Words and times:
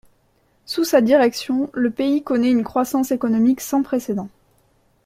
Sous 0.65 0.83
sa 0.83 0.99
direction, 0.99 1.69
le 1.75 1.91
pays 1.91 2.23
connaît 2.23 2.49
une 2.49 2.63
croissance 2.63 3.11
économique 3.11 3.61
sans 3.61 3.83
précédent. 3.83 4.29